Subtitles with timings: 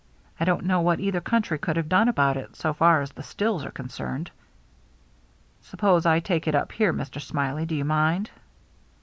[0.39, 3.21] I don't know what either country could have done about it, so far as the
[3.21, 4.31] stills are concerned.""
[5.61, 7.21] Suppose I take it up here, Mr.
[7.21, 8.31] Smiley, do you mind